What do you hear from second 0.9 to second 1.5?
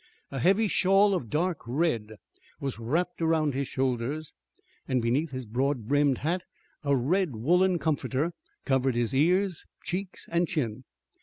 of